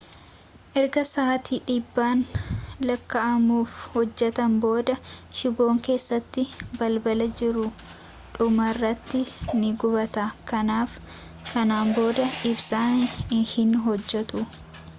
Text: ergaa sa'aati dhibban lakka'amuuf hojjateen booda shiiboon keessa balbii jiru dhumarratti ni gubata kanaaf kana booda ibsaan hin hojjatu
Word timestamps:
ergaa 0.79 1.07
sa'aati 1.07 1.57
dhibban 1.65 2.21
lakka'amuuf 2.89 3.73
hojjateen 3.97 4.55
booda 4.63 4.95
shiiboon 5.41 5.81
keessa 5.87 6.17
balbii 6.79 7.27
jiru 7.41 7.65
dhumarratti 8.39 9.21
ni 9.59 9.69
gubata 9.85 10.23
kanaaf 10.53 10.95
kana 11.51 11.79
booda 11.99 12.25
ibsaan 12.53 12.99
hin 13.53 13.79
hojjatu 13.89 14.45